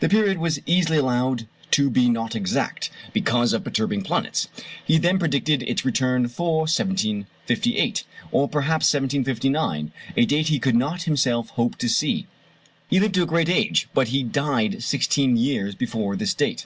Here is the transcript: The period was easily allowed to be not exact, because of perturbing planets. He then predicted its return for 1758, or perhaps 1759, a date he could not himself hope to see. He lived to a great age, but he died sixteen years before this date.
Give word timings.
The 0.00 0.08
period 0.08 0.38
was 0.38 0.62
easily 0.64 0.96
allowed 0.96 1.46
to 1.72 1.90
be 1.90 2.08
not 2.08 2.34
exact, 2.34 2.88
because 3.12 3.52
of 3.52 3.64
perturbing 3.64 4.00
planets. 4.00 4.48
He 4.82 4.96
then 4.96 5.18
predicted 5.18 5.62
its 5.62 5.84
return 5.84 6.28
for 6.28 6.60
1758, 6.60 8.04
or 8.32 8.48
perhaps 8.48 8.86
1759, 8.94 9.92
a 10.16 10.24
date 10.24 10.48
he 10.48 10.58
could 10.58 10.74
not 10.74 11.02
himself 11.02 11.50
hope 11.50 11.76
to 11.76 11.88
see. 11.90 12.26
He 12.88 12.98
lived 12.98 13.14
to 13.16 13.22
a 13.22 13.26
great 13.26 13.50
age, 13.50 13.88
but 13.92 14.08
he 14.08 14.22
died 14.22 14.82
sixteen 14.82 15.36
years 15.36 15.74
before 15.74 16.16
this 16.16 16.32
date. 16.32 16.64